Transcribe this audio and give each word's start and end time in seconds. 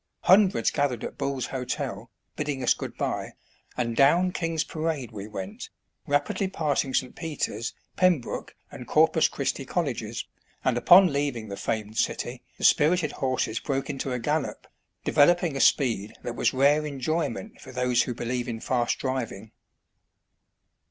Hundreds 0.21 0.71
gathered 0.71 1.03
at 1.03 1.15
Bull's 1.19 1.45
Hotel, 1.45 2.09
bidding 2.35 2.63
us 2.63 2.73
good 2.73 2.97
bye, 2.97 3.33
and 3.77 3.95
down 3.95 4.31
King's 4.31 4.63
Parade 4.63 5.11
we 5.11 5.27
went, 5.27 5.69
rapidly 6.07 6.47
passing 6.47 6.91
St. 6.91 7.15
Peter's, 7.15 7.75
Pembroke, 7.97 8.55
and 8.71 8.87
Corpus 8.87 9.27
Christi 9.27 9.63
Colleges, 9.63 10.25
and 10.65 10.75
upon 10.75 11.13
leaving 11.13 11.49
the 11.49 11.55
famed 11.55 11.97
city, 11.99 12.41
the 12.57 12.63
spirited 12.63 13.11
horses 13.11 13.59
broke 13.59 13.91
into 13.91 14.11
a 14.11 14.17
gallop, 14.17 14.65
develop 15.03 15.43
ing 15.43 15.55
a 15.55 15.59
speed 15.61 16.15
that 16.23 16.35
was 16.35 16.51
rare 16.51 16.83
enjoyment 16.83 17.61
for 17.61 17.71
those 17.71 18.01
who 18.01 18.15
believe 18.15 18.47
in 18.47 18.59
fast 18.59 18.97
driving. 18.97 19.51